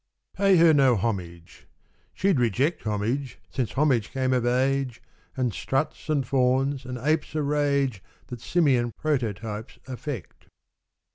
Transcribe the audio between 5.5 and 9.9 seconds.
struts and fawns and apes a rage That simian prototypes